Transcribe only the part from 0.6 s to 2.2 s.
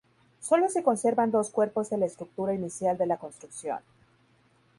se conservan dos cuerpos de la